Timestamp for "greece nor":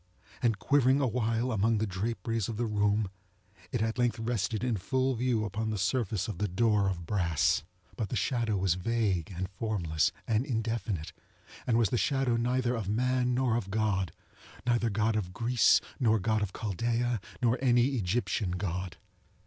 15.33-16.17